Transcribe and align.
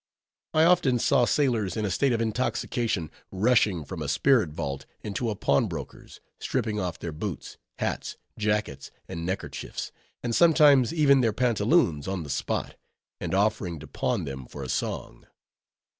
I 0.55 0.63
often 0.63 0.97
saw 0.97 1.25
sailors 1.25 1.77
in 1.77 1.85
a 1.85 1.91
state 1.91 2.11
of 2.11 2.19
intoxication 2.21 3.11
rushing 3.29 3.85
from 3.85 4.01
a 4.01 4.07
spirit 4.07 4.49
vault 4.49 4.87
into 5.03 5.29
a 5.29 5.35
pawnbroker's; 5.35 6.19
stripping 6.39 6.79
off 6.79 6.97
their 6.97 7.11
boots, 7.11 7.59
hats, 7.77 8.17
jackets, 8.35 8.89
and 9.07 9.27
neckerchiefs, 9.27 9.91
and 10.23 10.35
sometimes 10.35 10.91
even 10.91 11.21
their 11.21 11.33
pantaloons 11.33 12.07
on 12.07 12.23
the 12.23 12.31
spot, 12.31 12.77
and 13.19 13.35
offering 13.35 13.77
to 13.79 13.85
pawn 13.85 14.25
them 14.25 14.47
for 14.47 14.63
a 14.63 14.69
song. 14.69 15.27